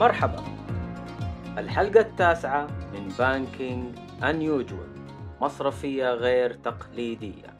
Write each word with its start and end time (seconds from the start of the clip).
مرحبا. 0.00 0.42
الحلقة 1.58 2.00
التاسعة 2.00 2.66
من 2.66 3.08
Banking 3.18 3.96
Unusual 4.20 5.00
مصرفية 5.40 6.14
غير 6.14 6.52
تقليدية. 6.52 7.59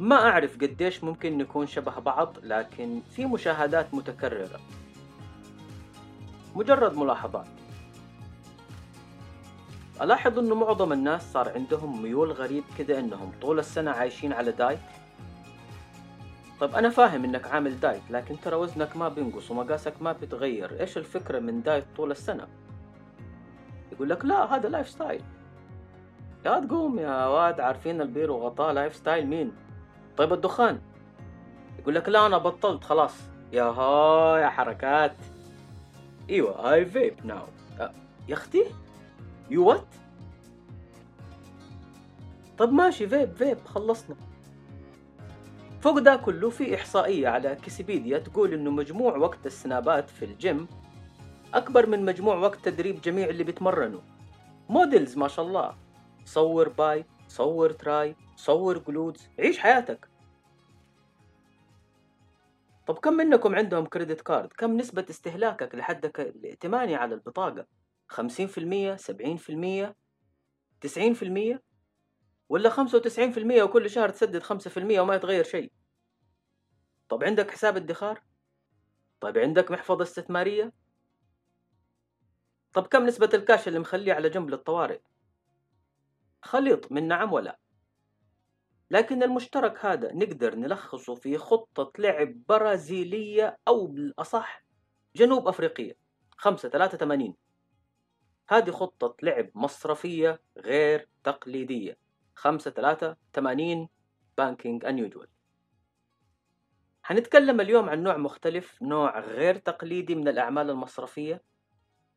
ما 0.00 0.16
أعرف 0.16 0.56
قديش 0.56 1.04
ممكن 1.04 1.38
نكون 1.38 1.66
شبه 1.66 1.98
بعض 1.98 2.36
لكن 2.42 3.00
في 3.10 3.26
مشاهدات 3.26 3.94
متكررة. 3.94 4.60
مجرد 6.56 6.96
ملاحظات. 6.96 7.46
ألاحظ 10.00 10.38
أنه 10.38 10.54
معظم 10.54 10.92
الناس 10.92 11.32
صار 11.32 11.48
عندهم 11.48 12.02
ميول 12.02 12.32
غريب 12.32 12.64
كذا 12.78 12.98
أنهم 12.98 13.32
طول 13.42 13.58
السنة 13.58 13.90
عايشين 13.90 14.32
على 14.32 14.52
diet. 14.52 14.78
طيب 16.60 16.74
أنا 16.74 16.90
فاهم 16.90 17.24
إنك 17.24 17.46
عامل 17.46 17.80
diet 17.80 18.02
لكن 18.10 18.40
ترى 18.40 18.56
وزنك 18.56 18.96
ما 18.96 19.08
بينقص 19.08 19.50
ومقاسك 19.50 20.02
ما 20.02 20.12
بيتغير. 20.12 20.80
إيش 20.80 20.98
الفكرة 20.98 21.38
من 21.38 21.62
diet 21.62 21.84
طول 21.96 22.10
السنة؟ 22.10 22.46
يقول 23.92 24.08
لك 24.10 24.24
لا 24.24 24.54
هذا 24.54 24.68
lifestyle 24.68 25.22
يا 26.46 26.60
تقوم 26.60 26.98
يا 26.98 27.26
واد 27.26 27.60
عارفين 27.60 28.00
البير 28.00 28.30
وغطاه 28.30 28.72
lifestyle 28.72 29.26
مين؟ 29.26 29.52
طيب 30.20 30.32
الدخان. 30.32 30.80
يقول 31.78 31.94
لك 31.94 32.08
لا 32.08 32.26
أنا 32.26 32.38
بطلت 32.38 32.84
خلاص. 32.84 33.14
يا 33.52 33.62
ها 33.62 34.38
يا 34.38 34.48
حركات. 34.48 35.16
إيوه 36.30 36.72
I 36.72 36.86
vape 36.86 37.26
now 37.26 37.46
يا 38.28 38.34
أختي؟ 38.34 38.64
You 39.50 39.68
what 39.68 39.86
طب 42.58 42.72
ماشي 42.72 43.08
vape 43.08 43.32
vape 43.32 43.58
خلصنا. 43.66 44.16
فوق 45.80 45.98
ده 45.98 46.16
كله 46.16 46.50
في 46.50 46.74
إحصائية 46.74 47.28
على 47.28 47.56
كيسيبيديا 47.56 48.18
تقول 48.18 48.52
إنه 48.54 48.70
مجموع 48.70 49.16
وقت 49.16 49.46
السنابات 49.46 50.10
في 50.10 50.24
الجيم 50.24 50.66
أكبر 51.54 51.86
من 51.86 52.04
مجموع 52.04 52.36
وقت 52.36 52.58
تدريب 52.64 53.00
جميع 53.00 53.28
اللي 53.28 53.44
بيتمرنوا. 53.44 54.00
Models 54.68 55.16
ما 55.16 55.28
شاء 55.28 55.46
الله. 55.46 55.74
صور 56.24 56.68
bi 56.68 57.04
صور 57.28 57.70
tri 57.70 58.16
صور 58.36 58.78
glutes 58.78 59.28
عيش 59.38 59.58
حياتك. 59.58 60.09
طب 62.90 62.98
كم 62.98 63.12
منكم 63.12 63.54
عندهم 63.54 63.86
credit 63.86 64.20
card 64.20 64.52
كم 64.52 64.76
نسبة 64.76 65.06
استهلاكك 65.10 65.74
لحدك 65.74 66.20
الائتماني 66.20 66.94
على 66.94 67.14
البطاقة؟ 67.14 67.66
خمسين 68.08 68.46
في 68.46 68.58
المية 68.58 68.96
سبعين 68.96 69.36
في 69.36 69.50
المية 69.50 69.96
تسعين 70.80 71.14
في 71.14 71.24
المية؟ 71.24 71.62
ولا 72.48 72.70
خمسة 72.70 72.98
وتسعين 72.98 73.32
في 73.32 73.40
المية 73.40 73.62
وكل 73.62 73.90
شهر 73.90 74.08
تسدد 74.08 74.42
خمسة 74.42 74.70
في 74.70 74.76
المية 74.76 75.00
وما 75.00 75.14
يتغير 75.14 75.44
شيء؟ 75.44 75.72
طب 77.08 77.24
عندك 77.24 77.50
حساب 77.50 77.76
ادخار؟ 77.76 78.22
طيب 79.20 79.38
عندك 79.38 79.70
محفظة 79.70 80.02
استثمارية؟ 80.02 80.72
طب 82.72 82.86
كم 82.86 83.06
نسبة 83.06 83.30
الكاش 83.34 83.68
اللي 83.68 83.78
مخليه 83.78 84.12
على 84.12 84.28
جنب 84.28 84.50
للطوارئ؟ 84.50 85.00
خليط 86.42 86.92
من 86.92 87.08
نعم 87.08 87.32
ولا. 87.32 87.58
لكن 88.90 89.22
المشترك 89.22 89.84
هذا 89.84 90.12
نقدر 90.12 90.54
نلخصه 90.54 91.14
في 91.14 91.38
خطة 91.38 91.92
لعب 91.98 92.42
برازيلية 92.48 93.58
أو 93.68 93.86
بالأصح 93.86 94.64
جنوب 95.16 95.48
أفريقية 95.48 95.96
خمسة 96.36 96.68
ثلاثة 96.68 96.98
ثمانين 96.98 97.34
هذه 98.48 98.70
خطة 98.70 99.16
لعب 99.22 99.50
مصرفية 99.54 100.40
غير 100.58 101.08
تقليدية 101.24 101.96
خمسة 102.34 102.70
ثلاثة 102.70 103.16
ثمانين 103.32 103.88
بانكينج 104.38 104.84
أنيوجوال 104.84 105.28
حنتكلم 107.02 107.60
اليوم 107.60 107.88
عن 107.88 108.02
نوع 108.02 108.16
مختلف 108.16 108.82
نوع 108.82 109.20
غير 109.20 109.56
تقليدي 109.56 110.14
من 110.14 110.28
الأعمال 110.28 110.70
المصرفية 110.70 111.42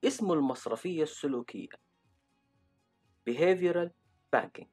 اسمه 0.03 0.33
المصرفية 0.33 1.03
السلوكية 1.03 1.69
Behavioral 3.25 3.89
Banking. 4.35 4.72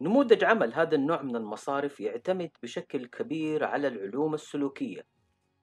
نموذج 0.00 0.44
عمل 0.44 0.74
هذا 0.74 0.94
النوع 0.94 1.22
من 1.22 1.36
المصارف 1.36 2.00
يعتمد 2.00 2.50
بشكل 2.62 3.06
كبير 3.06 3.64
على 3.64 3.88
العلوم 3.88 4.34
السلوكية 4.34 5.06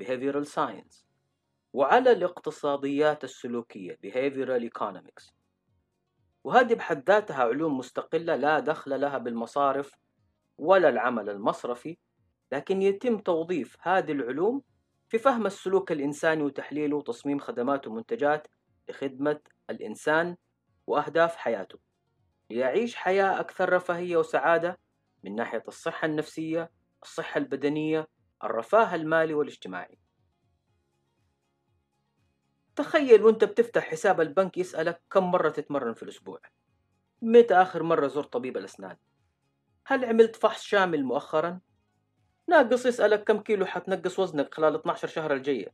Behavioral 0.04 0.46
Science 0.56 1.06
وعلى 1.74 2.12
الاقتصاديات 2.12 3.24
السلوكية 3.24 4.00
Behavioral 4.06 4.70
Economics 4.70 5.32
وهذه 6.44 6.74
بحد 6.74 7.10
ذاتها 7.10 7.44
علوم 7.44 7.78
مستقلة 7.78 8.36
لا 8.36 8.60
دخل 8.60 9.02
لها 9.02 9.18
بالمصارف 9.18 9.96
ولا 10.58 10.90
العمل 10.90 11.30
المصرفي 11.30 11.98
لكن 12.52 12.82
يتم 12.82 13.18
توظيف 13.18 13.78
هذه 13.82 14.12
العلوم 14.12 14.62
في 15.10 15.18
فهم 15.18 15.46
السلوك 15.46 15.92
الإنساني 15.92 16.44
وتحليله 16.44 16.98
وتصميم 16.98 17.40
خدمات 17.40 17.88
ومنتجات 17.88 18.48
لخدمة 18.90 19.40
الإنسان 19.70 20.36
وأهداف 20.88 21.36
حياته. 21.36 21.80
ليعيش 22.54 22.96
حياة 22.96 23.40
أكثر 23.40 23.74
رفاهية 23.74 24.18
وسعادة 24.18 24.80
من 25.24 25.36
ناحية 25.36 25.64
الصحة 25.68 26.06
النفسية 26.06 26.72
الصحة 27.04 27.38
البدنية 27.38 28.08
الرفاه 28.44 28.96
المالي 28.96 29.34
والاجتماعي. 29.34 29.98
تخيل 32.76 33.24
وأنت 33.24 33.44
بتفتح 33.44 33.84
حساب 33.84 34.22
البنك 34.22 34.58
يسألك 34.58 35.02
كم 35.12 35.32
مرة 35.32 35.50
تتمرن 35.50 35.94
في 35.94 36.04
الأسبوع؟ 36.04 36.40
متى 37.22 37.54
آخر 37.54 37.84
مرة 37.84 38.08
زرت 38.08 38.34
طبيب 38.34 38.58
الأسنان؟ 38.58 38.98
هل 39.86 40.06
عملت 40.06 40.36
فحص 40.36 40.64
شامل 40.64 41.04
مؤخرا؟ 41.04 41.60
ناقص 42.48 42.86
يسألك 42.86 43.24
كم 43.24 43.40
كيلو 43.40 43.66
حتنقص 43.66 44.20
وزنك 44.20 44.54
خلال 44.54 44.76
12 44.76 45.08
شهر 45.08 45.34
الجاية. 45.34 45.74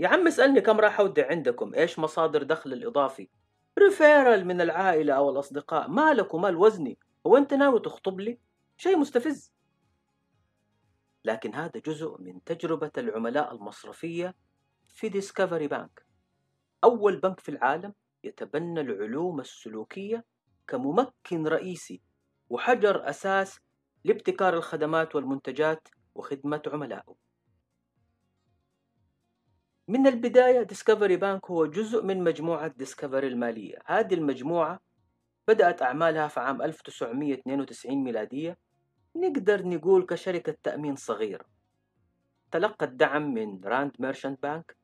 يا 0.00 0.08
عم 0.08 0.26
اسألني 0.26 0.60
كم 0.60 0.80
راح 0.80 1.00
أودع 1.00 1.30
عندكم؟ 1.30 1.74
إيش 1.74 1.98
مصادر 1.98 2.42
دخل 2.42 2.72
الإضافي؟ 2.72 3.28
ريفيرال 3.78 4.46
من 4.46 4.60
العائلة 4.60 5.14
أو 5.14 5.30
الأصدقاء. 5.30 5.88
مالك 5.88 6.34
ومال 6.34 6.56
وزني 6.56 6.98
هو 7.26 7.36
أنت 7.36 7.54
ناوي 7.54 7.80
تخطب 7.80 8.20
لي؟ 8.20 8.38
شيء 8.76 8.98
مستفز. 8.98 9.52
لكن 11.24 11.54
هذا 11.54 11.80
جزء 11.86 12.16
من 12.18 12.44
تجربة 12.44 12.90
العملاء 12.98 13.54
المصرفية 13.54 14.34
في 14.88 15.08
Discovery 15.08 15.68
Bank 15.68 16.06
أول 16.84 17.20
بنك 17.20 17.40
في 17.40 17.48
العالم 17.48 17.94
يتبنى 18.24 18.80
العلوم 18.80 19.40
السلوكية 19.40 20.24
كممكن 20.66 21.46
رئيسي 21.46 22.02
وحجر 22.50 23.08
أساس 23.08 23.60
لابتكار 24.04 24.54
الخدمات 24.54 25.14
والمنتجات 25.14 25.88
وخدمة 26.14 26.62
عملائه. 26.66 27.27
من 29.88 30.06
البداية 30.06 30.62
Discovery 30.62 31.16
Bank 31.16 31.50
هو 31.50 31.66
جزء 31.66 32.04
من 32.04 32.24
مجموعة 32.24 32.68
Discovery 32.68 33.26
المالية. 33.28 33.78
هذه 33.86 34.14
المجموعة 34.14 34.80
بدأت 35.48 35.82
أعمالها 35.82 36.28
في 36.28 36.40
عام 36.40 36.62
1992 36.62 38.04
ميلادية. 38.04 38.58
نقدر 39.16 39.66
نقول 39.66 40.06
كشركة 40.06 40.56
تأمين 40.62 40.96
صغيرة. 40.96 41.44
تلقت 42.50 42.88
دعم 42.88 43.34
من 43.34 43.64
Rand 43.64 43.92
Merchant 43.98 44.42
Bank 44.42 44.76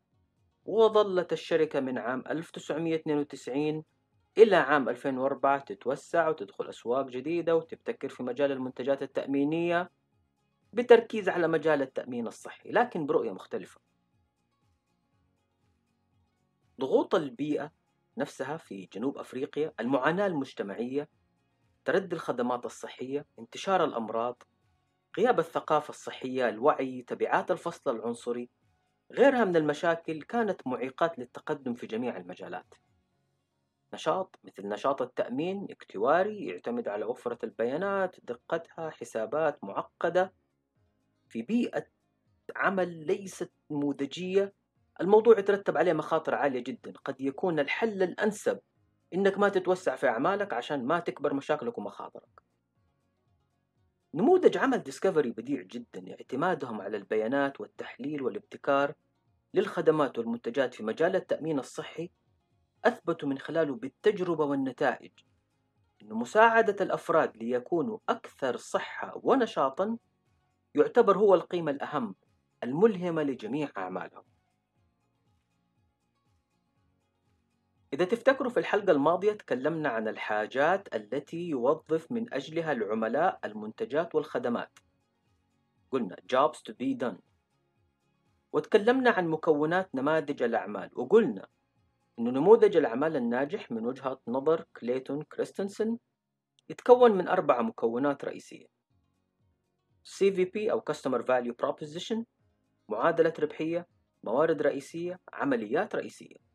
وظلت 0.64 1.32
الشركة 1.32 1.80
من 1.80 1.98
عام 1.98 2.24
1992 2.30 3.84
إلى 4.38 4.56
عام 4.56 4.88
2004 4.88 5.58
تتوسع 5.58 6.28
وتدخل 6.28 6.68
أسواق 6.68 7.06
جديدة 7.06 7.56
وتبتكر 7.56 8.08
في 8.08 8.22
مجال 8.22 8.52
المنتجات 8.52 9.02
التأمينية 9.02 9.90
بتركيز 10.72 11.28
على 11.28 11.48
مجال 11.48 11.82
التأمين 11.82 12.26
الصحي 12.26 12.70
لكن 12.70 13.06
برؤية 13.06 13.30
مختلفة. 13.30 13.83
ضغوط 16.80 17.14
البيئة 17.14 17.72
نفسها 18.18 18.56
في 18.56 18.88
جنوب 18.92 19.18
أفريقيا 19.18 19.72
المعاناة 19.80 20.26
المجتمعية 20.26 21.08
تردي 21.84 22.16
الخدمات 22.16 22.66
الصحية 22.66 23.26
انتشار 23.38 23.84
الأمراض 23.84 24.42
غياب 25.18 25.38
الثقافة 25.38 25.90
الصحية 25.90 26.48
الوعي 26.48 27.02
تبعات 27.02 27.50
الفصل 27.50 27.96
العنصري 27.96 28.48
غيرها 29.12 29.44
من 29.44 29.56
المشاكل 29.56 30.22
كانت 30.22 30.66
معيقات 30.66 31.18
للتقدم 31.18 31.74
في 31.74 31.86
جميع 31.86 32.16
المجالات. 32.16 32.74
نشاط 33.94 34.38
مثل 34.44 34.68
نشاط 34.68 35.02
التأمين 35.02 35.66
اكتواري 35.70 36.46
يعتمد 36.46 36.88
على 36.88 37.04
وفرة 37.04 37.38
البيانات 37.44 38.16
دقتها 38.22 38.90
حسابات 38.90 39.64
معقدة. 39.64 40.32
في 41.28 41.42
بيئة 41.42 41.86
عمل 42.56 43.06
ليست 43.06 43.52
نموذجية 43.70 44.54
الموضوع 45.00 45.38
يترتب 45.38 45.76
عليه 45.76 45.92
مخاطر 45.92 46.34
عالية 46.34 46.60
جدا. 46.60 46.92
قد 47.04 47.20
يكون 47.20 47.60
الحل 47.60 48.02
الأنسب 48.02 48.60
إنك 49.14 49.38
ما 49.38 49.48
تتوسع 49.48 49.96
في 49.96 50.08
أعمالك 50.08 50.52
عشان 50.52 50.86
ما 50.86 51.00
تكبر 51.00 51.34
مشاكلك 51.34 51.78
ومخاطرك. 51.78 52.42
نموذج 54.14 54.56
عمل 54.56 54.78
ديسكفري 54.78 55.30
بديع 55.30 55.62
جدا. 55.62 56.10
اعتمادهم 56.10 56.80
على 56.80 56.96
البيانات 56.96 57.60
والتحليل 57.60 58.22
والابتكار 58.22 58.94
للخدمات 59.54 60.18
والمنتجات 60.18 60.74
في 60.74 60.82
مجال 60.82 61.16
التأمين 61.16 61.58
الصحي 61.58 62.10
أثبتوا 62.84 63.28
من 63.28 63.38
خلاله 63.38 63.74
بالتجربة 63.74 64.44
والنتائج 64.44 65.12
أن 66.02 66.08
مساعدة 66.08 66.76
الأفراد 66.84 67.36
ليكونوا 67.36 67.98
أكثر 68.08 68.56
صحة 68.56 69.20
ونشاطا 69.22 69.96
يعتبر 70.74 71.18
هو 71.18 71.34
القيمة 71.34 71.70
الأهم 71.70 72.14
الملهمة 72.62 73.22
لجميع 73.22 73.70
أعمالهم. 73.76 74.33
إذا 77.94 78.04
تفتكروا 78.04 78.50
في 78.50 78.60
الحلقة 78.60 78.90
الماضية 78.90 79.32
تكلمنا 79.32 79.88
عن 79.88 80.08
الحاجات 80.08 80.94
التي 80.94 81.48
يوظف 81.48 82.12
من 82.12 82.34
أجلها 82.34 82.72
العملاء 82.72 83.40
المنتجات 83.44 84.14
والخدمات. 84.14 84.78
قلنا 85.90 86.16
jobs 86.32 86.56
to 86.56 86.72
be 86.72 87.04
done. 87.04 87.20
وتكلمنا 88.52 89.10
عن 89.10 89.28
مكونات 89.28 89.94
نماذج 89.94 90.42
الأعمال 90.42 90.90
وقلنا 90.92 91.46
أن 92.18 92.24
نموذج 92.24 92.76
الأعمال 92.76 93.16
الناجح 93.16 93.70
من 93.70 93.86
وجهة 93.86 94.20
نظر 94.28 94.64
كليتون 94.76 95.22
كريستنسن 95.22 95.98
يتكون 96.68 97.12
من 97.12 97.28
أربع 97.28 97.62
مكونات 97.62 98.24
رئيسية 98.24 98.66
CVP 100.04 100.56
أو 100.56 100.80
Customer 100.90 101.22
Value 101.22 101.54
Proposition 101.66 102.22
معادلة 102.88 103.32
ربحية 103.38 103.86
موارد 104.24 104.62
رئيسية 104.62 105.20
عمليات 105.32 105.94
رئيسية. 105.94 106.53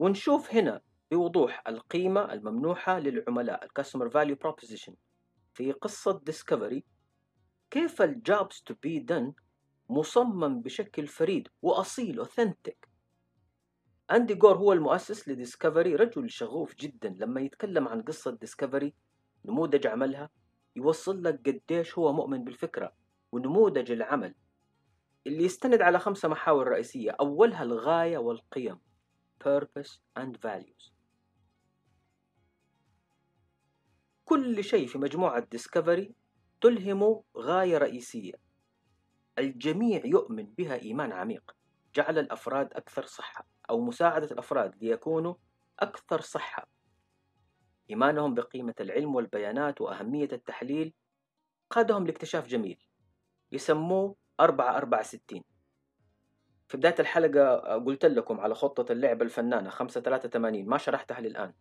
ونشوف 0.00 0.54
هنا 0.54 0.80
بوضوح 1.10 1.62
القيمة 1.68 2.32
الممنوحة 2.32 2.98
للعملاء 2.98 3.68
Customer 3.80 4.08
Value 4.10 4.36
Proposition. 4.46 4.92
في 5.54 5.72
قصة 5.72 6.22
Discovery 6.30 6.80
كيف 7.70 8.02
الجابس 8.02 8.64
to 8.70 8.74
be 8.86 9.00
done 9.12 9.32
مصمم 9.88 10.60
بشكل 10.60 11.06
فريد 11.06 11.48
وأصيل 11.62 12.18
أوثنتيك 12.18 12.88
أدريان 14.10 14.34
جور 14.34 14.56
هو 14.56 14.72
المؤسس 14.72 15.28
ل 15.28 15.35
Discovery 15.35 15.94
رجل 15.94 16.30
شغوف 16.30 16.74
جدا. 16.74 17.16
لما 17.18 17.40
يتكلم 17.40 17.88
عن 17.88 18.02
قصة 18.02 18.30
Discovery 18.30 18.94
نموذج 19.44 19.86
عملها 19.86 20.30
يوصل 20.76 21.22
لك 21.22 21.48
قديش 21.48 21.98
هو 21.98 22.12
مؤمن 22.12 22.44
بالفكرة 22.44 22.92
ونموذج 23.32 23.90
العمل 23.90 24.34
اللي 25.26 25.44
يستند 25.44 25.82
على 25.82 25.98
خمسة 25.98 26.28
محاور 26.28 26.68
رئيسية 26.68 27.10
أولها 27.10 27.62
الغاية 27.62 28.18
والقيم. 28.18 28.89
Purpose 29.44 30.00
and 30.18 30.36
values. 30.36 30.92
كل 34.24 34.64
شيء 34.64 34.86
في 34.86 34.98
مجموعة 34.98 35.40
Discovery 35.50 36.14
تلهم 36.60 37.22
غاية 37.36 37.78
رئيسية. 37.78 38.34
الجميع 39.38 40.06
يؤمن 40.06 40.44
بها 40.44 40.82
إيمان 40.82 41.12
عميق. 41.12 41.56
جعل 41.94 42.18
الأفراد 42.18 42.72
أكثر 42.72 43.06
صحة 43.06 43.46
أو 43.70 43.80
مساعدة 43.80 44.26
الأفراد 44.26 44.84
ليكونوا 44.84 45.34
أكثر 45.80 46.20
صحة. 46.20 46.68
إيمانهم 47.90 48.34
بقيمة 48.34 48.74
العلم 48.80 49.14
والبيانات 49.14 49.80
وأهمية 49.80 50.28
التحليل 50.32 50.94
قادهم 51.70 52.06
لاكتشاف 52.06 52.46
جميل. 52.46 52.78
يسموه 53.52 54.16
أربعة 54.40 54.76
أربعة 54.76 55.02
ستين. 55.02 55.49
في 56.70 56.76
بداية 56.76 56.94
الحلقة 57.00 57.56
قلت 57.78 58.04
لكم 58.04 58.40
على 58.40 58.54
خطة 58.54 58.92
اللعبة 58.92 59.24
الفنانة 59.24 59.70
خمسة 59.70 60.00
ثلاثة 60.00 60.28
ثمانين 60.28 60.68
ما 60.68 60.78
شرحتها 60.78 61.20
للآن. 61.20 61.54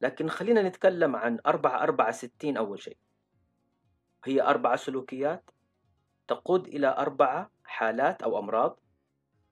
لكن 0.00 0.28
خلينا 0.28 0.62
نتكلم 0.62 1.16
عن 1.16 1.38
أربعة 1.46 1.82
أربعة 1.82 2.10
ستين 2.10 2.56
أول 2.56 2.82
شيء. 2.82 2.98
هي 4.24 4.42
أربعة 4.42 4.76
سلوكيات 4.76 5.50
تقود 6.28 6.66
إلى 6.66 6.86
أربعة 6.86 7.50
حالات 7.64 8.22
أو 8.22 8.38
أمراض 8.38 8.80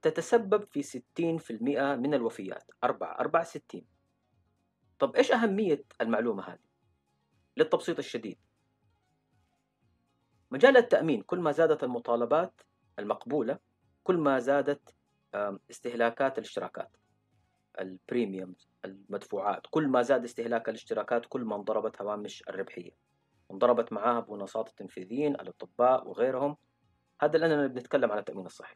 تتسبب 0.01 0.63
في 0.63 0.83
60% 0.83 1.95
من 1.95 2.13
الوفيات. 2.13 2.71
أربعة 2.83 3.19
أربعة 3.19 3.43
ستين. 3.43 3.85
طب 4.99 5.15
إيش 5.15 5.31
أهمية 5.31 5.83
المعلومة 6.01 6.43
هذه؟ 6.43 6.67
للتبسيط 7.57 7.97
الشديد. 7.99 8.37
مجال 10.51 10.77
التأمين 10.77 11.21
كل 11.21 11.39
ما 11.39 11.51
زادت 11.51 11.83
المطالبات 11.83 12.61
المقبولة 12.99 13.72
كل 14.03 14.17
ما 14.17 14.39
زادت 14.39 14.95
استهلاكات 15.71 16.37
الاشتراكات 16.37 16.97
البريميومز 17.79 18.69
المدفوعات 18.85 19.61
كل 19.69 19.87
ما 19.87 20.01
زاد 20.01 20.23
استهلاك 20.23 20.69
الاشتراكات 20.69 21.25
كل 21.25 21.41
ما 21.41 21.55
انضربت 21.55 22.01
هوامش 22.01 22.43
الربحية. 22.49 22.91
انضربت 23.51 23.93
معاها 23.93 24.19
بونصات 24.19 24.69
التنفيذيين 24.69 25.35
الأطباء 25.35 26.07
وغيرهم. 26.07 26.57
هذا 27.21 27.37
لأننا 27.37 27.67
بنتكلم 27.67 28.11
عن 28.11 28.17
التأمين 28.17 28.45
الصحي. 28.45 28.75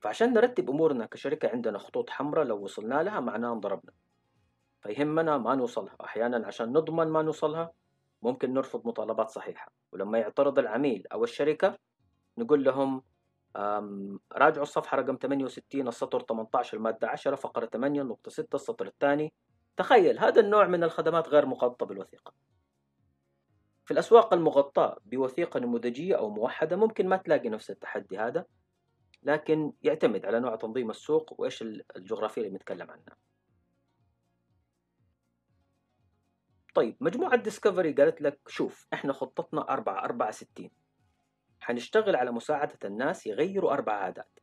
فعشان 0.00 0.32
نرتب 0.32 0.70
أمورنا 0.70 1.06
كشركة 1.06 1.48
عندنا 1.48 1.78
خطوط 1.78 2.10
حمراء 2.10 2.44
لو 2.44 2.64
وصلنا 2.64 3.02
لها 3.02 3.20
معناها 3.20 3.52
انضربنا. 3.52 3.92
فيهمنا 4.82 5.38
ما 5.38 5.54
نوصلها. 5.54 5.96
أحيانا 6.04 6.46
عشان 6.46 6.72
نضمن 6.72 7.06
ما 7.06 7.22
نوصلها 7.22 7.72
ممكن 8.22 8.54
نرفض 8.54 8.86
مطالبات 8.88 9.30
صحيحة. 9.30 9.72
ولما 9.92 10.18
يعترض 10.18 10.58
العميل 10.58 11.06
أو 11.12 11.24
الشركة 11.24 11.78
نقول 12.38 12.64
لهم 12.64 13.02
راجعوا 14.32 14.62
الصفحة 14.62 14.96
رقم 14.96 15.16
68 15.22 15.88
السطر 15.88 16.20
18 16.20 16.76
المادة 16.76 17.08
10 17.08 17.36
فقرة 17.36 17.66
8 17.66 18.02
نقطة 18.02 18.30
6 18.30 18.56
السطر 18.56 18.86
الثاني. 18.86 19.32
تخيل 19.76 20.18
هذا 20.18 20.40
النوع 20.40 20.66
من 20.66 20.84
الخدمات 20.84 21.28
غير 21.28 21.46
مغطى 21.46 21.86
بالوثيقة. 21.86 22.32
في 23.84 23.90
الأسواق 23.90 24.34
المغطاة 24.34 24.98
بوثيقة 25.04 25.60
نموذجية 25.60 26.18
أو 26.18 26.30
موحدة 26.30 26.76
ممكن 26.76 27.08
ما 27.08 27.16
تلاقي 27.16 27.48
نفس 27.48 27.70
التحدي 27.70 28.18
هذا 28.18 28.44
لكن 29.22 29.72
يعتمد 29.82 30.26
على 30.26 30.40
نوع 30.40 30.56
تنظيم 30.56 30.90
السوق 30.90 31.40
وإيش 31.40 31.62
الجغرافية 31.96 32.42
اللي 32.42 32.52
بنتكلم 32.52 32.90
عنها. 32.90 33.16
طيب 36.74 36.96
مجموعة 37.00 37.36
ديسكفري 37.36 37.92
قالت 37.92 38.22
لك 38.22 38.40
شوف 38.46 38.86
إحنا 38.92 39.12
خطتنا 39.12 39.60
أربعة 39.72 40.04
أربعة 40.04 40.30
ستين. 40.30 40.70
حنشتغل 41.60 42.16
على 42.16 42.32
مساعدة 42.32 42.78
الناس 42.84 43.26
يغيروا 43.26 43.72
أربع 43.72 43.92
عادات. 43.92 44.40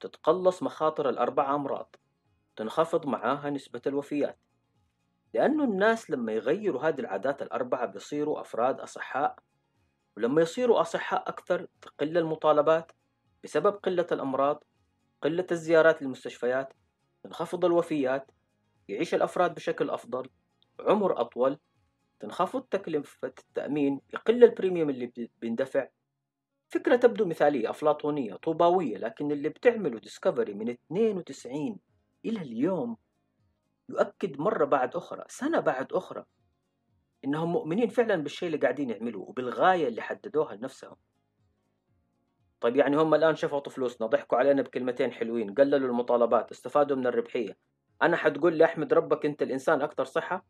تتقلص 0.00 0.62
مخاطر 0.62 1.08
الأربع 1.08 1.54
أمراض. 1.54 1.96
تنخفض 2.56 3.06
معاها 3.06 3.50
نسبة 3.50 3.82
الوفيات. 3.86 4.38
لأنه 5.34 5.64
الناس 5.64 6.10
لما 6.10 6.32
يغيروا 6.32 6.82
هذه 6.82 7.00
العادات 7.00 7.42
الأربعة 7.42 7.86
بيصيروا 7.86 8.40
أفراد 8.40 8.80
أصحاء. 8.80 9.38
ولما 10.16 10.42
يصيروا 10.42 10.80
أصحاء 10.80 11.28
أكثر 11.28 11.66
تقل 11.82 12.18
المطالبات 12.18 12.92
بسبب 13.44 13.72
قلة 13.72 14.06
الأمراض 14.12 14.64
قلة 15.22 15.46
الزيارات 15.52 16.02
للمستشفيات 16.02 16.72
تنخفض 17.24 17.64
الوفيات 17.64 18.30
يعيش 18.88 19.14
الأفراد 19.14 19.54
بشكل 19.54 19.90
أفضل 19.90 20.28
عمر 20.80 21.20
أطول 21.20 21.58
تنخفض 22.20 22.62
تكلفة 22.62 23.32
التأمين 23.38 24.00
يقل 24.14 24.44
البريميوم 24.44 24.90
اللي 24.90 25.30
بيندفع. 25.40 25.88
فكرة 26.72 26.96
تبدو 26.96 27.24
مثالية 27.24 27.70
أفلاطونية 27.70 28.34
طوباوية 28.34 28.98
لكن 28.98 29.32
اللي 29.32 29.48
بتعمله 29.48 29.98
ديسكفري 29.98 30.54
من 30.54 30.68
92 30.68 31.78
إلى 32.24 32.40
اليوم 32.40 32.96
يؤكد 33.88 34.40
مرة 34.40 34.64
بعد 34.64 34.96
أخرى 34.96 35.24
سنة 35.28 35.60
بعد 35.60 35.92
أخرى 35.92 36.24
إنهم 37.24 37.52
مؤمنين 37.52 37.88
فعلا 37.88 38.16
بالشيء 38.16 38.46
اللي 38.46 38.58
قاعدين 38.58 38.90
يعملوه 38.90 39.28
وبالغاية 39.28 39.88
اللي 39.88 40.02
حددوها 40.02 40.54
لنفسهم. 40.54 40.96
طيب 42.60 42.76
يعني 42.76 42.96
هم 42.96 43.14
الآن 43.14 43.36
شفطوا 43.36 43.72
فلوسنا 43.72 44.06
ضحكوا 44.06 44.38
علينا 44.38 44.62
بكلمتين 44.62 45.12
حلوين 45.12 45.54
قللوا 45.54 45.88
المطالبات 45.88 46.50
استفادوا 46.50 46.96
من 46.96 47.06
الربحية. 47.06 47.56
أنا 48.02 48.16
حتقول 48.16 48.56
لي 48.56 48.64
أحمد 48.64 48.92
ربك 48.94 49.26
أنت 49.26 49.42
الإنسان 49.42 49.82
أكثر 49.82 50.04
صحة؟ 50.04 50.46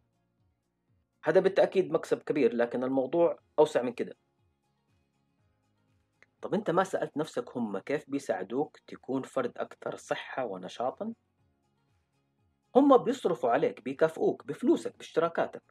هذا 1.25 1.41
بالتأكيد 1.41 1.93
مكسب 1.93 2.19
كبير 2.19 2.55
لكن 2.55 2.85
الموضوع 2.85 3.39
أوسع 3.59 3.83
من 3.83 3.93
كده. 3.93 4.17
طب 6.43 6.55
أنت 6.55 6.71
ما 6.71 6.85
سألت 6.85 7.17
نفسك 7.17 7.57
هم 7.57 7.79
كيف 7.79 8.11
بيساعدوك 8.11 8.79
تكون 8.87 9.23
فرد 9.23 9.59
أكثر 9.59 9.97
صحة 9.97 10.45
ونشاطا؟ 10.45 11.15
هم 12.77 12.97
بيصرفوا 12.97 13.51
عليك 13.51 13.85
بيكافئوك 13.85 14.47
بفلوسك 14.47 14.97
باشتراكاتك 14.97 15.63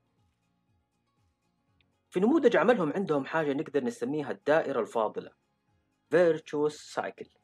في 2.10 2.20
نموذج 2.20 2.58
عملهم 2.58 2.94
عندهم 2.94 3.25
حاجة 3.25 3.54
نقدر 3.54 3.84
نسميها 3.84 4.32
الدائرة 4.32 4.80
الفاضلة 4.80 5.32
virtuous 6.16 6.96
cycle 7.00 7.38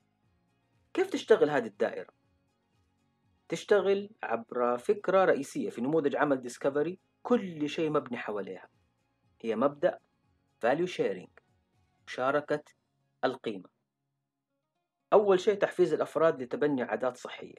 كيف 0.94 1.10
تشتغل 1.10 1.50
هذه 1.50 1.68
الدائرة؟ 1.68 2.14
تشتغل 3.50 4.10
عبر 4.24 4.78
فكرة 4.78 5.26
رئيسية 5.26 5.70
في 5.70 5.82
نموذج 5.82 6.16
عمل 6.16 6.42
ديسكفري 6.42 7.00
كل 7.24 7.70
شيء 7.70 7.90
مبني 7.90 8.18
حواليها 8.18 8.70
هي 9.42 9.56
مبدأ 9.56 10.00
value 10.66 10.90
sharing 10.90 11.30
مشاركة 12.08 12.64
القيمة. 13.24 13.70
أول 15.14 15.40
شيء 15.40 15.60
تحفيز 15.60 15.94
الأفراد 15.94 16.42
لتبني 16.42 16.84
عادات 16.84 17.18
صحية. 17.18 17.56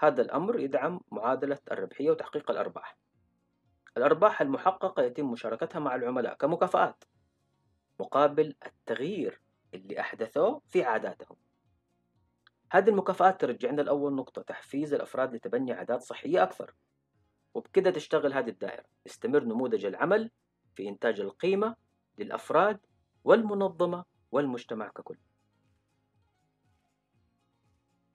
هذا 0.00 0.22
الأمر 0.22 0.58
يدعم 0.58 1.00
معادلة 1.12 1.58
الربحية 1.72 2.10
وتحقيق 2.10 2.50
الأرباح. 2.50 2.98
الأرباح 3.96 4.40
المحققة 4.40 5.02
يتم 5.02 5.30
مشاركتها 5.30 5.78
مع 5.78 5.94
العملاء 5.94 6.34
كمكافآت 6.34 7.04
مقابل 8.00 8.54
التغيير 8.66 9.40
اللي 9.74 10.00
أحدثوه 10.00 10.62
في 10.68 10.84
عاداتهم. 10.84 11.36
هذه 12.72 12.88
المكافآت 12.88 13.40
ترجعنا 13.40 13.82
لأول 13.82 14.14
نقطة 14.14 14.42
تحفيز 14.42 14.94
الأفراد 14.94 15.34
لتبني 15.34 15.72
عادات 15.72 16.02
صحية 16.02 16.42
أكثر. 16.42 16.74
وبكده 17.54 17.90
تشتغل 17.90 18.32
هذه 18.32 18.48
الدائرة. 18.48 18.84
يستمر 19.06 19.44
نموذج 19.44 19.84
العمل 19.84 20.30
في 20.74 20.88
إنتاج 20.88 21.20
القيمة 21.20 21.76
للأفراد 22.18 22.80
والمنظمة 23.24 24.04
والمجتمع 24.34 24.88
ككل. 24.88 25.16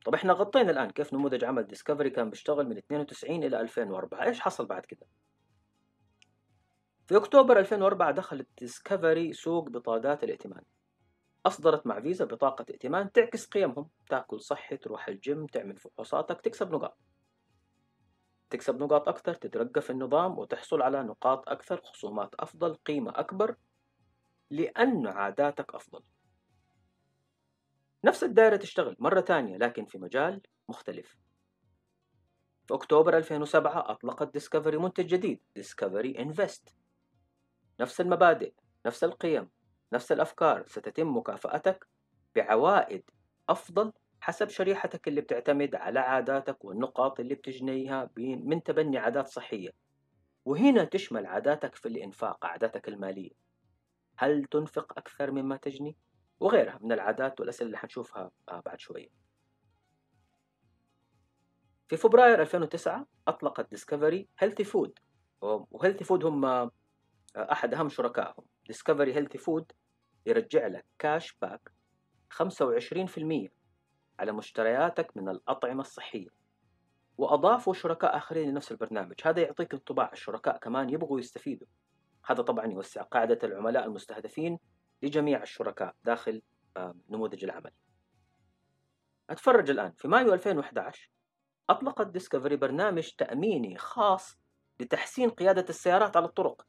طب 0.05 0.13
إحنا 0.13 0.33
غطينا 0.33 0.71
الآن 0.71 0.89
كيف 0.89 1.13
نموذج 1.13 1.43
عمل 1.43 1.63
Discovery 1.63 2.09
كان 2.09 2.29
بيشتغل 2.29 2.69
من 2.69 2.77
92 2.77 3.43
إلى 3.43 3.61
2004 3.61 4.23
إيش 4.23 4.39
حصل 4.39 4.65
بعد 4.65 4.85
كده؟ 4.85 5.07
في 7.07 7.17
أكتوبر 7.17 7.59
2004 7.59 8.11
دخلت 8.11 8.47
Discovery 8.57 9.33
سوق 9.33 9.69
بطاقات 9.69 10.23
الائتمان. 10.23 10.63
أصدرت 11.45 11.87
مع 11.87 12.01
فيزا 12.01 12.25
بطاقة 12.25 12.65
ائتمان 12.69 13.11
تعكس 13.11 13.45
قيمهم. 13.45 13.89
تأكل 14.09 14.41
صحي 14.41 14.77
تروح 14.77 15.07
الجيم 15.07 15.45
تعمل 15.45 15.77
فحوصاتك 15.77 16.41
تكسب 16.41 16.71
نقاط. 16.71 16.97
تكسب 18.49 18.83
نقاط 18.83 19.07
أكثر 19.07 19.33
تترقى 19.33 19.81
في 19.81 19.89
النظام 19.89 20.39
وتحصل 20.39 20.81
على 20.81 21.03
نقاط 21.03 21.49
أكثر 21.49 21.81
خصومات 21.81 22.35
أفضل 22.35 22.73
قيمة 22.75 23.11
أكبر. 23.15 23.55
لأن 24.51 25.07
عاداتك 25.07 25.75
أفضل. 25.75 26.03
نفس 28.03 28.23
الدائرة 28.23 28.55
تشتغل 28.55 28.95
مرة 28.99 29.19
تانية 29.19 29.57
لكن 29.57 29.85
في 29.85 29.97
مجال 29.97 30.41
مختلف. 30.69 31.17
في 32.67 32.73
أكتوبر 32.73 33.17
2007 33.17 33.91
أطلقت 33.91 34.33
Discovery 34.33 34.77
منتج 34.77 35.05
جديد 35.05 35.39
Discovery 35.55 36.19
Invest 36.19 36.75
نفس 37.79 38.01
المبادئ 38.01 38.53
نفس 38.85 39.03
القيم 39.03 39.49
نفس 39.93 40.11
الأفكار 40.11 40.67
ستتم 40.67 41.17
مكافأتك 41.17 41.87
بعوائد 42.35 43.03
أفضل 43.49 43.93
حسب 44.21 44.49
شريحتك 44.49 45.07
اللي 45.07 45.21
بتعتمد 45.21 45.75
على 45.75 45.99
عاداتك 45.99 46.65
والنقاط 46.65 47.19
اللي 47.19 47.35
بتجنيها 47.35 48.09
من 48.17 48.63
تبني 48.63 48.97
عادات 48.97 49.27
صحية. 49.27 49.69
وهنا 50.45 50.83
تشمل 50.83 51.25
عاداتك 51.25 51.75
في 51.75 51.87
الإنفاق 51.87 52.45
عاداتك 52.45 52.87
المالية. 52.87 53.48
هل 54.21 54.45
تنفق 54.45 54.97
أكثر 54.97 55.31
مما 55.31 55.57
تجني؟ 55.57 55.95
وغيرها 56.39 56.79
من 56.81 56.91
العادات 56.91 57.39
والأسئلة 57.39 57.67
اللي 57.67 57.77
حنشوفها 57.77 58.31
آه، 58.49 58.59
بعد 58.65 58.79
شوية. 58.79 59.09
في 61.87 61.97
فبراير 61.97 62.41
2009 62.41 63.07
أطلقت 63.27 63.69
Discovery 63.69 64.27
HealthyFood 64.39 64.99
و 65.41 66.03
HealthyFood 66.03 66.25
هم 66.25 66.45
آه، 66.45 66.71
أحد 67.35 67.73
أهم 67.73 67.89
شركائهم. 67.89 68.45
Discovery 68.67 69.15
HealthyFood 69.15 69.71
يرجع 70.25 70.67
لك 70.67 70.85
cash 70.99 71.37
back 71.41 71.71
25% 72.29 73.49
على 74.19 74.31
مشترياتك 74.31 75.17
من 75.17 75.29
الأطعمة 75.29 75.81
الصحية. 75.81 76.29
وأضافوا 77.17 77.73
شركاء 77.73 78.17
آخرين 78.17 78.49
لنفس 78.49 78.71
البرنامج. 78.71 79.15
هذا 79.23 79.41
يعطيك 79.41 79.73
انطباع. 79.73 80.11
الشركاء 80.13 80.57
كمان 80.57 80.89
يبغوا 80.89 81.19
يستفيدوا. 81.19 81.67
هذا 82.25 82.43
طبعا 82.43 82.65
يوسع 82.65 83.01
قاعدة 83.01 83.39
العملاء 83.43 83.85
المستهدفين 83.85 84.59
لجميع 85.01 85.43
الشركاء 85.43 85.95
داخل 86.03 86.41
نموذج 87.09 87.43
العمل. 87.43 87.71
أتفرج 89.29 89.69
الآن. 89.69 89.91
في 89.91 90.07
مايو 90.07 90.33
2011 90.33 91.11
أطلقت 91.69 92.07
ديسكفري 92.07 92.55
برنامج 92.55 93.09
تأميني 93.17 93.77
خاص 93.77 94.37
لتحسين 94.79 95.29
قيادة 95.29 95.65
السيارات 95.69 96.17
على 96.17 96.25
الطرق. 96.25 96.65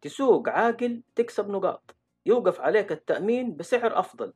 تسوق 0.00 0.48
عاقل 0.48 1.02
تكسب 1.14 1.48
نقاط. 1.48 1.96
يوقف 2.26 2.60
عليك 2.60 2.92
التأمين 2.92 3.56
بسعر 3.56 3.98
أفضل. 3.98 4.32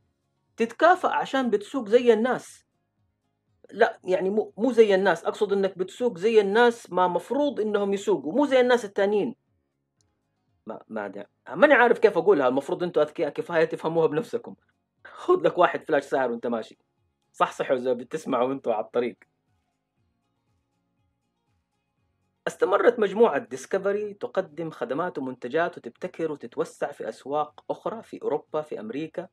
تتكافئ 0.56 1.08
عشان 1.08 1.50
بتسوق 1.50 1.88
زي 1.88 2.12
الناس. 2.12 2.66
لا 3.70 4.00
يعني 4.04 4.30
مو 4.30 4.52
مو 4.56 4.72
زي 4.72 4.94
الناس. 4.94 5.24
أقصد 5.24 5.52
إنك 5.52 5.78
بتسوق 5.78 6.18
زي 6.18 6.40
الناس 6.40 6.92
ما 6.92 7.08
مفروض 7.08 7.60
إنهم 7.60 7.92
يسوقوا. 7.92 8.32
مو 8.32 8.46
زي 8.46 8.60
الناس 8.60 8.84
التانيين. 8.84 9.36
ما 10.88 11.04
ما 11.48 11.56
ماني 11.56 11.74
عارف 11.74 11.98
كيف 11.98 12.18
أقولها. 12.18 12.48
المفروض 12.48 12.82
أنتم 12.82 13.00
أذكياء 13.00 13.30
كفاية 13.30 13.64
تفهموها 13.64 14.06
بنفسكم. 14.06 14.54
خذ 15.04 15.42
لك 15.42 15.58
واحد 15.58 15.84
فلاش 15.84 16.04
ساعر 16.04 16.30
وأنت 16.30 16.46
ماشي. 16.46 16.78
صح 17.32 17.52
صح 17.52 17.70
إذا 17.70 17.92
بتسمعوا 17.92 18.48
وأنتم 18.48 18.70
على 18.70 18.84
الطريق. 18.84 19.16
استمرت 22.46 22.98
مجموعة 22.98 23.38
Discovery 23.38 24.14
تقدم 24.14 24.70
خدمات 24.70 25.18
ومنتجات 25.18 25.78
وتبتكر 25.78 26.32
وتتوسع 26.32 26.92
في 26.92 27.08
أسواق 27.08 27.64
أخرى 27.70 28.02
في 28.02 28.22
أوروبا 28.22 28.62
في 28.62 28.80
أمريكا 28.80 29.28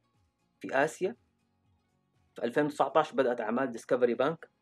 في 0.60 0.84
آسيا. 0.84 1.16
في 2.36 2.44
2019 2.44 3.16
بدأت 3.16 3.42
أعمال 3.42 3.72
Discovery 3.72 4.14
Bank 4.14 4.57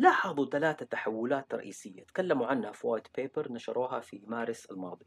لاحظوا 0.00 0.46
ثلاثة 0.46 0.86
تحولات 0.86 1.54
رئيسية 1.54 2.02
تكلموا 2.02 2.46
عنها 2.46 2.72
في 2.72 2.86
white 2.86 3.06
paper 3.16 3.52
نشروها 3.52 4.00
في 4.00 4.22
مارس 4.26 4.66
الماضي. 4.66 5.06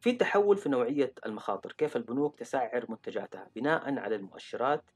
في 0.00 0.12
تحول 0.12 0.56
في 0.56 0.68
نوعية 0.68 1.14
المخاطر 1.26 1.72
كيف 1.72 1.96
البنوك 1.96 2.38
تسعر 2.38 2.86
منتجاتها 2.88 3.50
بناء 3.56 3.98
على 3.98 4.16
المؤشرات 4.16 4.90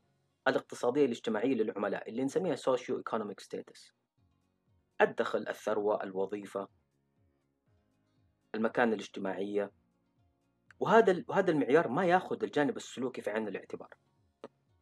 الاقتصادية 0.49 1.05
الاجتماعية 1.05 1.55
للعملاء 1.55 2.09
اللي 2.09 2.25
نسميها 2.25 2.55
socioeconomic 2.55 3.41
status 3.41 3.93
الدخل 5.01 5.49
الثروة 5.49 6.03
الوظيفة 6.03 6.69
المكانة 8.55 8.93
الاجتماعية. 8.95 9.73
وهذا 10.81 11.25
وهذا 11.29 11.51
المعيار 11.51 11.89
ما 11.89 12.05
ياخذ 12.05 12.43
الجانب 12.43 12.77
السلوكي 12.77 13.23
في 13.23 13.31
عين 13.31 13.49
الاعتبار. 13.49 13.95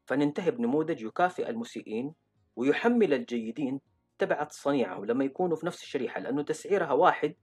فننتهي 0.07 0.50
بنموذج 0.50 1.02
يكافئ 1.02 1.50
المسيئين 1.50 2.14
ويحمل 2.56 3.14
الجيدين 3.14 3.80
تبعة 4.18 4.49
صنيعهم 4.50 5.04
لما 5.04 5.25
يكونوا 5.25 5.56
في 5.56 5.66
نفس 5.66 5.82
الشريحة 5.82 6.20
لأنه 6.20 6.42
تسعيرها 6.42 6.92
واحد 6.92 7.34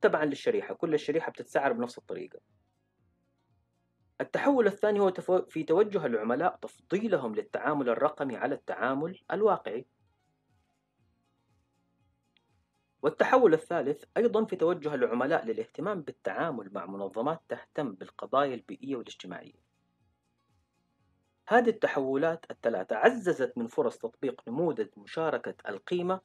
تبعا 0.00 0.24
للشريحة 0.24 0.74
كل 0.74 0.94
الشريحة 0.94 1.32
بتتسعر 1.32 1.72
بنفس 1.72 1.98
الطريقة. 1.98 2.40
التحول 4.20 4.66
الثاني 4.66 5.00
هو 5.00 5.12
في 5.48 5.62
توجه 5.62 6.06
العملاء 6.06 6.56
تفضيلهم 6.56 7.34
للتعامل 7.34 7.88
الرقمي 7.88 8.36
على 8.36 8.54
التعامل 8.54 9.20
الواقعي. 9.32 9.86
والتحول 13.02 13.54
الثالث 13.54 14.04
أيضا 14.16 14.44
في 14.44 14.56
توجه 14.56 14.94
العملاء 14.94 15.44
للاهتمام 15.44 16.02
بالتعامل 16.02 16.70
مع 16.72 16.86
منظمات 16.86 17.40
تهتم 17.48 17.92
بالقضايا 17.92 18.54
البيئية 18.54 18.96
والاجتماعية. 18.96 19.67
هذه 21.50 21.68
التحولات 21.68 22.46
الثلاثة 22.50 22.96
عززت 22.96 23.58
من 23.58 23.66
فرص 23.66 23.98
تطبيق 23.98 24.42
نموذج 24.48 24.88
مشاركة 24.96 25.54
القيمة 25.68 26.20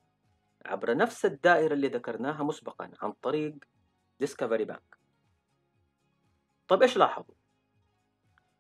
عبر 0.65 0.98
نفس 0.98 1.25
الدائرة 1.25 1.74
اللي 1.74 1.88
ذكرناها 1.88 2.44
مسبقا 2.44 2.92
عن 3.01 3.12
طريق 3.12 3.56
ديسكفري 4.20 4.65
بانك 4.65 4.98
طيب 6.68 6.82
إيش 6.82 6.98
لاحظوا؟ 6.98 7.36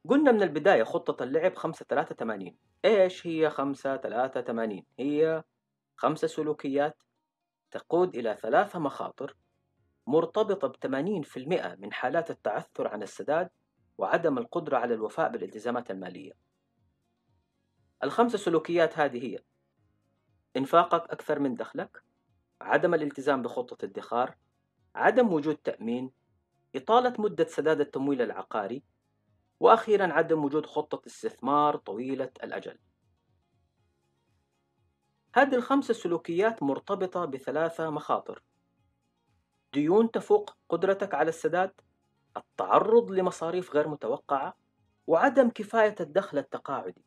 قلنا 0.09 0.31
من 0.31 0.43
البداية 0.43 0.83
خطة 0.83 1.23
اللعب 1.23 1.55
5 1.55 1.85
3 1.89 2.15
80 2.15 2.55
إيش 2.85 3.27
هي 3.27 3.49
5 3.49 3.97
3 3.97 4.41
80 4.41 4.83
هي 4.99 5.43
خمسة 5.95 6.27
سلوكيات 6.27 6.97
تقود 7.71 8.15
إلى 8.15 8.37
ثلاثة 8.41 8.79
مخاطر 8.79 9.35
مرتبطة 10.07 10.67
ب 10.67 10.75
80% 11.25 11.37
من 11.79 11.93
حالات 11.93 12.31
التعثر 12.31 12.87
عن 12.87 13.03
السداد 13.03 13.49
وعدم 13.97 14.37
القدرة 14.37 14.77
على 14.77 14.93
الوفاء 14.93 15.31
بالالتزامات 15.31 15.91
المالية. 15.91 16.42
الخمس 18.03 18.35
سلوكيات 18.35 18.99
هذه 18.99 19.25
هي: 19.25 19.39
إنفاقك 20.57 21.11
أكثر 21.11 21.39
من 21.39 21.55
دخلك، 21.55 22.03
عدم 22.61 22.93
الالتزام 22.93 23.41
بخطة 23.41 23.85
ادخار، 23.85 24.35
عدم 24.95 25.33
وجود 25.33 25.55
تأمين، 25.55 26.11
إطالة 26.75 27.13
مدة 27.19 27.45
سداد 27.45 27.79
التمويل 27.79 28.21
العقاري، 28.21 28.83
وأخيرا 29.59 30.13
عدم 30.13 30.45
وجود 30.45 30.65
خطة 30.65 31.07
استثمار 31.07 31.77
طويلة 31.77 32.31
الأجل. 32.43 32.79
هذه 35.35 35.55
الخمس 35.55 35.91
سلوكيات 35.91 36.63
مرتبطة 36.63 37.25
بثلاثة 37.25 37.89
مخاطر 37.89 38.43
ديون 39.73 40.11
تفوق 40.11 40.57
قدرتك 40.69 41.13
على 41.13 41.29
السداد 41.29 41.71
التعرض 42.37 43.11
لمصاريف 43.11 43.75
غير 43.75 43.87
متوقعة 43.87 44.57
وعدم 45.07 45.49
كفاية 45.49 45.95
الدخل 45.99 46.37
التقاعدي 46.37 47.05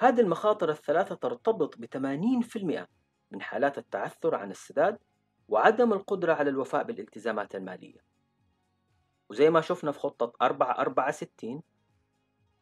هذه 0.00 0.20
المخاطر 0.20 0.70
الثلاثة 0.70 1.14
ترتبط 1.14 1.78
ب 1.78 1.84
80% 1.84 2.86
من 3.30 3.42
حالات 3.42 3.78
التعثر 3.78 4.34
عن 4.34 4.50
السداد 4.50 4.98
وعدم 5.48 5.92
القدرة 5.92 6.32
على 6.32 6.50
الوفاء 6.50 6.82
بالالتزامات 6.84 7.54
المالية. 7.54 8.04
وزي 9.30 9.50
ما 9.50 9.60
شفنا 9.60 9.92
في 9.92 9.98
خطة 9.98 10.32
464 10.42 11.62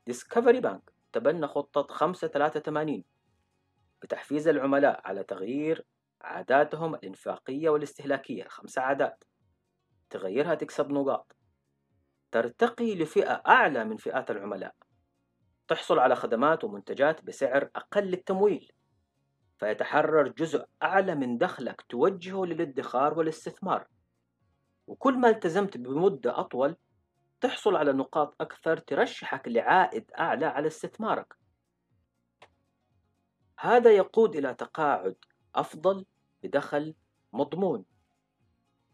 ديسكفري 0.06 0.60
بانك 0.60 0.92
تبنى 1.12 1.46
خطة 1.46 1.82
583 1.82 3.04
بتحفيز 4.02 4.48
العملاء 4.48 5.00
على 5.04 5.24
تغيير 5.24 5.84
عاداتهم 6.20 6.94
الإنفاقية 6.94 7.68
والاستهلاكية 7.68 8.44
خمسة 8.44 8.82
عادات. 8.82 9.24
تغيرها 10.10 10.54
تكسب 10.54 10.90
نقاط. 10.90 11.36
ترتقي 12.30 12.94
لفئة 12.94 13.42
أعلى 13.48 13.84
من 13.84 13.96
فئات 13.96 14.30
العملاء. 14.30 14.74
تحصل 15.68 15.98
على 15.98 16.16
خدمات 16.16 16.64
ومنتجات 16.64 17.24
بسعر 17.24 17.68
أقل 17.76 18.04
للتمويل 18.04 18.72
فيتحرر 19.58 20.28
جزء 20.28 20.64
أعلى 20.82 21.14
من 21.14 21.38
دخلك 21.38 21.82
توجهه 21.88 22.44
للادخار 22.44 23.18
والاستثمار. 23.18 23.86
وكل 24.86 25.18
ما 25.18 25.28
التزمت 25.28 25.76
بمدة 25.76 26.40
أطول 26.40 26.76
تحصل 27.40 27.76
على 27.76 27.92
نقاط 27.92 28.34
أكثر 28.40 28.76
ترشحك 28.76 29.48
لعائد 29.48 30.10
أعلى 30.18 30.46
على 30.46 30.66
استثمارك. 30.66 31.34
هذا 33.58 33.90
يقود 33.90 34.36
إلى 34.36 34.54
تقاعد 34.54 35.16
أفضل 35.54 36.06
بدخل 36.42 36.94
مضمون. 37.32 37.84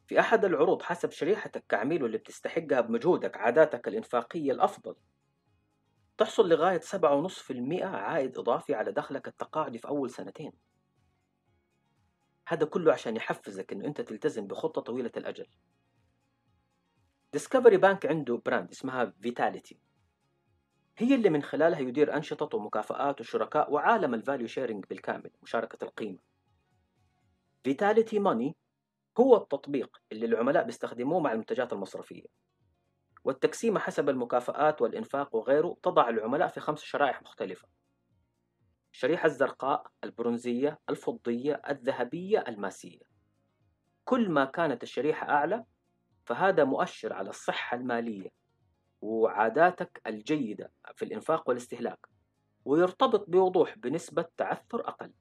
في 0.07 0.21
أحد 0.21 0.45
العروض 0.45 0.83
حسب 0.83 1.11
شريحتك 1.11 1.65
كعميل 1.69 2.03
واللي 2.03 2.19
بتستحقها 2.19 2.81
بمجهودك 2.81 3.37
عاداتك 3.37 3.89
الإنفاقية 3.89 4.53
الأفضل. 4.53 4.95
تحصل 6.19 6.49
لغاية 6.49 6.81
7.5% 6.81 7.83
عائد 7.83 8.39
إضافي 8.39 8.75
على 8.75 8.93
دخلك 8.93 9.29
التقاعدي 9.29 9.79
في 9.79 9.89
أول 9.89 10.11
سنتين. 10.11 10.53
هذا 12.49 12.67
كله 12.67 12.93
عشان 12.93 13.17
يحفزك 13.17 13.73
إنه 13.73 13.85
أنت 13.85 14.01
تلتزم 14.01 14.47
بخطة 14.47 14.81
طويلة 14.81 15.13
الأجل. 15.17 15.47
ديسكفري 17.33 17.77
بانك 17.77 18.07
عنده 18.07 18.43
brand 18.47 18.71
اسمها 18.71 19.13
فيتاليتي 19.23 19.79
هي 20.99 21.15
اللي 21.15 21.31
من 21.31 21.43
خلالها 21.43 21.81
يدير 21.81 22.17
أنشطة 22.17 22.57
ومكافآت 22.57 23.21
وشركاء 23.21 23.73
وعالم 23.73 24.15
ال 24.15 24.20
value 24.20 24.47
sharing 24.47 24.85
بالكامل 24.85 25.31
مشاركة 25.43 25.85
القيمة. 25.85 26.19
فيتاليتي 27.65 28.19
ماني 28.19 28.57
هو 29.21 29.37
التطبيق 29.37 30.01
اللي 30.13 30.27
العملاء 30.27 30.65
بيستخدموه 30.65 31.21
مع 31.21 31.33
المنتجات 31.33 31.73
المصرفية. 31.73 32.48
والتقسيمة 33.29 33.81
حسب 33.81 34.09
المكافآت 34.09 34.83
والإنفاق 34.83 35.37
وغيره 35.37 35.77
تضع 35.83 36.09
العملاء 36.09 36.49
في 36.49 36.61
خمس 36.61 36.83
شرائح 36.83 37.23
مختلفة. 37.23 37.69
الشريحة 38.93 39.27
الزرقاء 39.27 39.87
البرونزية 40.05 40.79
الفضية 40.91 41.63
الذهبية 41.71 42.45
الماسية. 42.49 43.03
كل 44.05 44.31
ما 44.31 44.45
كانت 44.45 44.83
الشريحة 44.83 45.29
أعلى 45.29 45.65
فهذا 46.25 46.65
مؤشر 46.65 47.13
على 47.13 47.31
الصحة 47.31 47.77
المالية 47.77 48.31
وعاداتك 49.01 50.03
الجيدة 50.07 50.73
في 50.95 51.05
الإنفاق 51.05 51.49
والاستهلاك 51.49 52.07
ويرتبط 52.65 53.31
بوضوح 53.31 53.79
بنسبة 53.79 54.25
تعثر 54.37 54.89
أقل. 54.89 55.13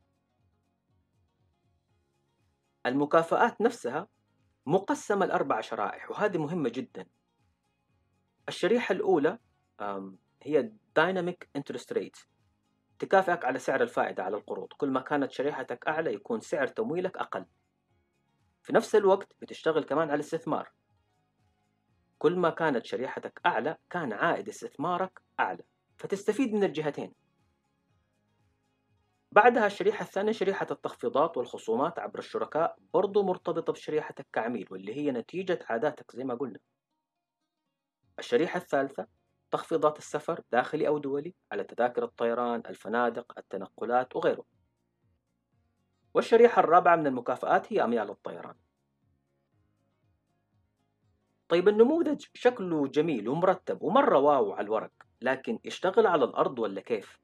المكافآت 2.85 3.61
نفسها 3.61 4.07
مقسمة 4.65 5.25
لأربع 5.25 5.61
شرائح 5.61 6.11
وهذه 6.11 6.37
مهمة 6.37 6.69
جدا. 6.69 7.05
الشريحة 8.47 8.93
الأولى 8.93 9.39
هي 10.41 10.71
Dynamic 10.99 11.59
Interest 11.59 11.97
Rate. 11.97 12.25
تكافئك 12.99 13.45
على 13.45 13.59
سعر 13.59 13.81
الفائدة 13.81 14.23
على 14.23 14.37
القروض. 14.37 14.67
كل 14.67 14.89
ما 14.89 14.99
كانت 14.99 15.31
شريحتك 15.31 15.87
أعلى 15.87 16.13
يكون 16.13 16.39
سعر 16.39 16.67
تمويلك 16.67 17.17
أقل. 17.17 17.45
في 18.63 18.73
نفس 18.73 18.95
الوقت 18.95 19.33
بتشتغل 19.41 19.83
كمان 19.83 20.07
على 20.07 20.15
الاستثمار 20.15 20.71
كل 22.19 22.35
ما 22.35 22.49
كانت 22.49 22.85
شريحتك 22.85 23.41
أعلى 23.45 23.77
كان 23.89 24.13
عائد 24.13 24.49
استثمارك 24.49 25.21
أعلى. 25.39 25.63
فتستفيد 25.97 26.53
من 26.53 26.63
الجهتين. 26.63 27.13
بعدها 29.31 29.65
الشريحة 29.65 30.03
الثانية 30.03 30.31
شريحة 30.31 30.67
التخفيضات 30.71 31.37
والخصومات 31.37 31.99
عبر 31.99 32.19
الشركاء 32.19 32.77
برضو 32.93 33.23
مرتبطة 33.23 33.73
بشريحتك 33.73 34.27
كعميل 34.33 34.67
واللي 34.71 34.95
هي 34.95 35.11
نتيجة 35.11 35.59
عاداتك 35.69 36.15
زي 36.15 36.23
ما 36.23 36.35
قلنا. 36.35 36.59
الشريحة 38.19 38.57
الثالثة 38.57 39.07
تخفيضات 39.51 39.97
السفر 39.97 40.41
داخلي 40.51 40.87
أو 40.87 40.97
دولي 40.97 41.35
على 41.51 41.63
تذاكر 41.63 42.03
الطيران 42.03 42.63
الفنادق 42.69 43.33
التنقلات 43.37 44.15
وغيره. 44.15 44.45
والشريحة 46.13 46.59
الرابعة 46.59 46.95
من 46.95 47.07
المكافآت 47.07 47.73
هي 47.73 47.83
أميال 47.83 48.09
الطيران. 48.09 48.55
طيب 51.49 51.67
النموذج 51.67 52.25
شكله 52.33 52.87
جميل 52.87 53.29
ومرتب 53.29 53.81
ومرة 53.81 54.17
واو 54.17 54.51
على 54.51 54.65
الورق 54.65 54.91
لكن 55.21 55.59
يشتغل 55.63 56.07
على 56.07 56.25
الأرض 56.25 56.59
ولا 56.59 56.81
كيف؟ 56.81 57.19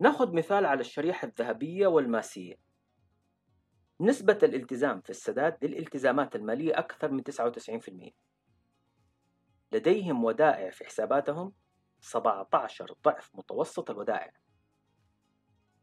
ناخذ 0.00 0.32
مثال 0.34 0.66
على 0.66 0.80
الشريحة 0.80 1.28
الذهبية 1.28 1.86
والماسية. 1.86 2.54
نسبة 4.00 4.38
الالتزام 4.42 5.00
في 5.00 5.10
السداد 5.10 5.64
للالتزامات 5.64 6.36
المالية 6.36 6.78
أكثر 6.78 7.10
من 7.10 7.22
99% 7.22 8.12
لديهم 9.72 10.24
ودائع 10.24 10.70
في 10.70 10.84
حساباتهم 10.84 11.52
17 12.00 12.94
ضعف 13.04 13.30
متوسط 13.34 13.90
الودائع. 13.90 14.32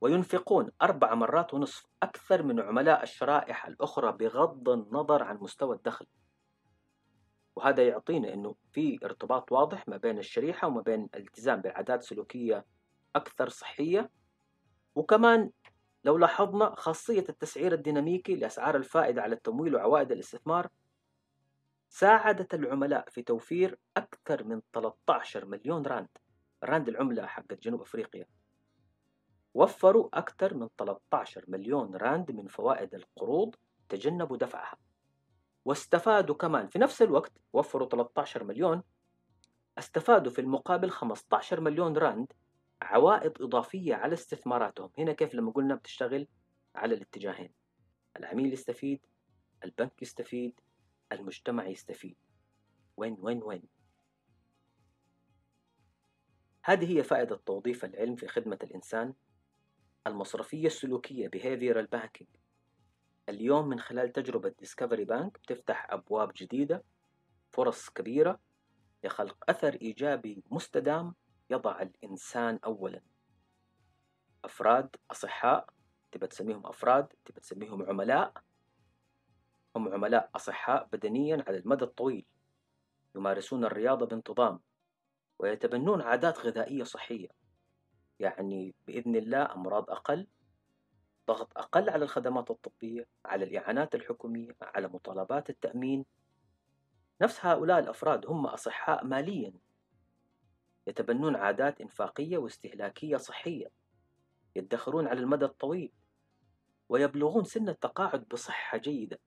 وينفقون 0.01 0.71
أربع 0.81 1.15
مرات 1.15 1.53
ونصف 1.53 1.85
أكثر 2.03 2.43
من 2.43 2.59
عملاء 2.59 3.03
الشرائح 3.03 3.67
الأخرى 3.67 4.11
بغض 4.11 4.69
النظر 4.69 5.23
عن 5.23 5.37
مستوى 5.37 5.75
الدخل. 5.75 6.05
وهذا 7.55 7.87
يعطينا 7.87 8.33
أنه 8.33 8.55
في 8.71 8.99
ارتباط 9.03 9.51
واضح 9.51 9.87
ما 9.87 9.97
بين 9.97 10.17
الشريحة 10.17 10.67
وما 10.67 10.81
بين 10.81 11.09
الالتزام 11.15 11.61
بعادات 11.61 12.03
سلوكية 12.03 12.65
أكثر 13.15 13.49
صحية. 13.49 14.09
وكمان 14.95 15.51
لو 16.03 16.17
لاحظنا 16.17 16.75
خاصية 16.77 17.25
التسعير 17.29 17.73
الديناميكي 17.73 18.35
لأسعار 18.35 18.75
الفائدة 18.75 19.21
على 19.21 19.35
التمويل 19.35 19.75
وعوائد 19.75 20.11
الاستثمار 20.11 20.67
ساعدت 21.89 22.53
العملاء 22.53 23.09
في 23.09 23.21
توفير 23.21 23.79
أكثر 23.97 24.43
من 24.43 24.61
13 24.73 25.45
مليون 25.45 25.85
راند. 25.85 26.07
راند 26.63 26.89
العملة 26.89 27.25
حقت 27.25 27.63
جنوب 27.63 27.81
أفريقيا. 27.81 28.25
وفروا 29.53 30.09
أكثر 30.13 30.53
من 30.53 30.67
13 30.77 31.45
مليون 31.47 31.95
راند 31.95 32.31
من 32.31 32.47
فوائد 32.47 32.95
القروض 32.95 33.55
تجنبوا 33.89 34.37
دفعها. 34.37 34.77
واستفادوا 35.65 36.35
كمان 36.35 36.67
في 36.67 36.79
نفس 36.79 37.01
الوقت 37.01 37.31
وفروا 37.53 37.89
13 37.89 38.43
مليون 38.43 38.83
استفادوا 39.77 40.31
في 40.31 40.41
المقابل 40.41 40.89
15 40.89 41.59
مليون 41.61 41.97
راند 41.97 42.33
عوائد 42.81 43.41
إضافية 43.41 43.95
على 43.95 44.13
استثماراتهم. 44.13 44.91
هنا 44.97 45.13
كيف 45.13 45.35
لما 45.35 45.51
قلنا 45.51 45.75
بتشتغل؟ 45.75 46.27
على 46.75 46.95
الاتجاهين. 46.95 47.53
العميل 48.17 48.53
يستفيد 48.53 49.05
البنك 49.63 50.01
يستفيد 50.01 50.59
المجتمع 51.11 51.67
يستفيد. 51.67 52.17
وين 52.97 53.17
وين 53.19 53.43
وين؟ 53.43 53.63
هذه 56.63 56.97
هي 56.97 57.03
فائدة 57.03 57.35
توظيف 57.35 57.85
العلم 57.85 58.15
في 58.15 58.27
خدمة 58.27 58.59
الإنسان 58.63 59.13
المصرفية 60.07 60.67
السلوكية 60.67 61.29
Behavioral 61.29 61.87
Banking. 61.95 62.27
اليوم 63.29 63.67
من 63.67 63.79
خلال 63.79 64.11
تجربة 64.11 64.49
ديسكفري 64.59 65.05
بانك 65.05 65.37
بتفتح 65.37 65.87
أبواب 65.89 66.31
جديدة 66.35 66.83
فرص 67.51 67.89
كبيرة 67.89 68.39
لخلق 69.03 69.49
أثر 69.49 69.73
إيجابي 69.81 70.43
مستدام 70.51 71.15
يضع 71.49 71.81
الإنسان 71.81 72.59
أولا. 72.65 73.01
أفراد 74.45 74.95
أصحاء 75.11 75.69
تبى 76.11 76.27
تسميهم 76.27 76.67
أفراد 76.67 77.07
تبى 77.25 77.39
تسميهم 77.39 77.83
عملاء 77.83 78.33
هم 79.75 79.93
عملاء 79.93 80.29
أصحاء 80.35 80.89
بدنيا 80.93 81.43
على 81.47 81.57
المدى 81.57 81.85
الطويل 81.85 82.25
يمارسون 83.15 83.65
الرياضة 83.65 84.05
بانتظام 84.05 84.59
ويتبنون 85.39 86.01
عادات 86.01 86.39
غذائية 86.39 86.83
صحية. 86.83 87.27
يعني 88.19 88.75
بإذن 88.87 89.15
الله 89.15 89.53
أمراض 89.53 89.89
أقل 89.89 90.27
ضغط 91.27 91.57
أقل 91.57 91.89
على 91.89 92.03
الخدمات 92.03 92.51
الطبية 92.51 93.07
على 93.25 93.45
الإعانات 93.45 93.95
الحكومية 93.95 94.55
على 94.61 94.87
مطالبات 94.87 95.49
التأمين. 95.49 96.05
نفس 97.21 97.45
هؤلاء 97.45 97.79
الأفراد 97.79 98.25
هم 98.25 98.45
أصحاء 98.45 99.05
ماليا. 99.05 99.53
يتبنون 100.87 101.35
عادات 101.35 101.81
إنفاقية 101.81 102.37
واستهلاكية 102.37 103.17
صحية 103.17 103.71
يدخرون 104.55 105.07
على 105.07 105.19
المدى 105.19 105.45
الطويل 105.45 105.91
ويبلغون 106.89 107.43
سن 107.43 107.69
التقاعد 107.69 108.27
بصحة 108.27 108.77
جيدة. 108.77 109.19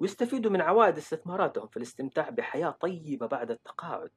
ويستفيدوا 0.00 0.50
من 0.50 0.60
عوائد 0.60 0.96
استثماراتهم 0.96 1.68
في 1.68 1.76
الاستمتاع 1.76 2.30
بحياة 2.30 2.70
طيبة 2.70 3.26
بعد 3.26 3.50
التقاعد. 3.50 4.10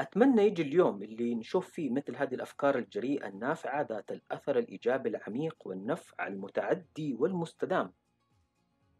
أتمنى 0.00 0.42
يجي 0.42 0.62
اليوم 0.62 1.02
اللي 1.02 1.34
نشوف 1.34 1.70
فيه 1.70 1.90
مثل 1.90 2.16
هذه 2.16 2.34
الأفكار 2.34 2.78
الجريئة 2.78 3.28
النافعة 3.28 3.82
ذات 3.82 4.12
الأثر 4.12 4.58
الإيجابي 4.58 5.08
العميق 5.08 5.56
والنفع 5.64 6.26
المتعدي 6.26 7.14
والمستدام. 7.14 7.92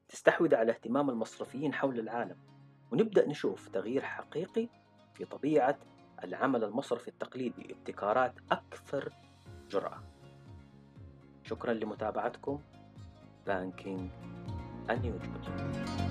تستحوذ 0.08 0.54
على 0.54 0.72
اهتمام 0.72 1.10
المصرفيين 1.10 1.74
حول 1.74 1.98
العالم 1.98 2.36
ونبدأ 2.92 3.28
نشوف 3.28 3.68
تغيير 3.68 4.02
حقيقي 4.02 4.68
في 5.14 5.24
طبيعة 5.24 5.78
العمل 6.24 6.64
المصرفي 6.64 7.08
التقليدي 7.08 7.72
ابتكارات 7.74 8.34
أكثر 8.52 9.12
جرأة. 9.70 10.02
شكرا 11.44 11.72
لمتابعتكم. 11.74 12.62
بانكينج 13.48 14.10
unusual 14.88 16.07